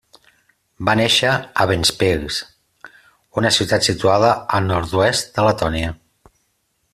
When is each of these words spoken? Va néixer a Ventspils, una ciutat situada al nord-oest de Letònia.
Va 0.87 0.93
néixer 0.99 1.33
a 1.33 1.67
Ventspils, 1.71 2.39
una 3.41 3.51
ciutat 3.59 3.87
situada 3.91 4.33
al 4.59 4.67
nord-oest 4.71 5.31
de 5.37 5.47
Letònia. 5.51 5.93